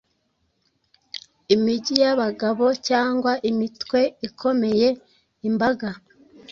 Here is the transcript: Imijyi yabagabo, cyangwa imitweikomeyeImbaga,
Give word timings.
Imijyi 1.55 1.93
yabagabo, 2.03 2.65
cyangwa 2.87 3.31
imitweikomeyeImbaga, 3.49 5.89